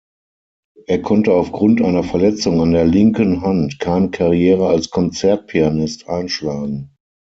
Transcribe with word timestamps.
Er 0.87 1.03
konnte 1.03 1.31
aufgrund 1.31 1.79
einer 1.79 2.03
Verletzung 2.03 2.59
an 2.59 2.71
der 2.71 2.85
linken 2.85 3.43
Hand 3.43 3.77
keine 3.77 4.09
Karriere 4.09 4.67
als 4.67 4.89
Konzertpianist 4.89 6.07
einschlagen. 6.09 6.97